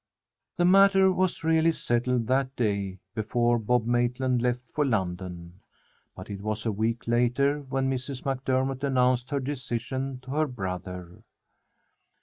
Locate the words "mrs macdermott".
7.87-8.83